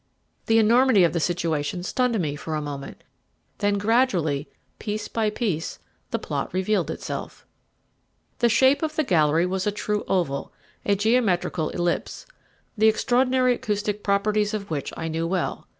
[0.47, 3.03] The enormity of the situation stunned me for a moment,
[3.59, 5.77] then gradually, piece by piece,
[6.09, 7.45] the plot revealed itself.
[8.39, 10.51] The shape of the gallery was a true oval,
[10.87, 12.25] a geometrical ellipse,
[12.75, 15.67] the extraordinary acoustic properties of which I knew well.